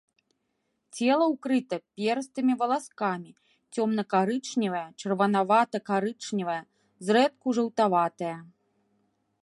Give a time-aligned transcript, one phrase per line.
[0.99, 3.31] Цела ўкрыта перыстымі валаскамі,
[3.75, 6.61] цёмна-карычневае, чырванавата-карычневае,
[7.09, 8.37] зрэдку жаўтаватае.